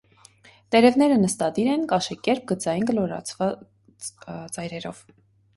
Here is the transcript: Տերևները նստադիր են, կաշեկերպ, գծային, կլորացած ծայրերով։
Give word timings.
Տերևները 0.75 1.19
նստադիր 1.25 1.69
են, 1.75 1.83
կաշեկերպ, 1.93 2.47
գծային, 2.53 2.89
կլորացած 2.93 4.09
ծայրերով։ 4.59 5.05